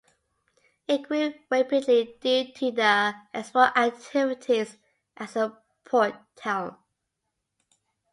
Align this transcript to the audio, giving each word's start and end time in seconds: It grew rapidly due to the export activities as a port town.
It 0.87 1.03
grew 1.03 1.31
rapidly 1.51 2.17
due 2.21 2.51
to 2.53 2.71
the 2.71 3.13
export 3.35 3.77
activities 3.77 4.75
as 5.15 5.35
a 5.35 5.55
port 5.83 6.15
town. 6.35 6.75